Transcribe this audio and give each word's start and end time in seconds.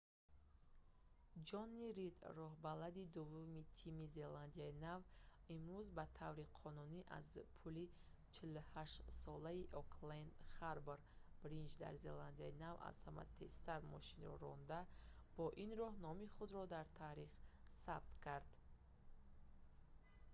ҷонни 1.47 1.87
рид 1.99 2.15
роҳбалади 2.39 3.03
дуввуми 3.15 3.63
тими 3.79 4.05
a1gp 4.07 4.13
зеландияи 4.19 4.73
нав 4.87 5.01
имрӯз 5.55 5.87
ба 5.97 6.05
таври 6.19 6.45
қонунӣ 6.59 7.01
аз 7.17 7.25
рӯи 7.35 7.49
пули 7.59 7.83
48-солаи 8.49 9.63
окленд 9.81 10.31
харбор 10.55 10.99
бриҷ 11.43 11.69
дар 11.83 11.93
зеландияи 12.05 12.57
нав 12.63 12.75
аз 12.89 12.97
ҳама 13.05 13.23
тезтар 13.39 13.79
мошинро 13.93 14.33
ронда 14.43 14.81
бо 15.35 15.45
ин 15.63 15.71
роҳ 15.81 15.93
номи 16.05 16.25
худро 16.35 16.63
дар 16.75 16.85
таърих 17.01 17.31
сабт 17.83 18.11
кард 18.25 18.47